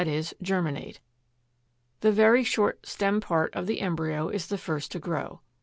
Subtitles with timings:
[0.03, 0.23] e.
[0.41, 0.99] germinate.
[1.99, 5.41] The very short stem part of the embryo is the first to grow.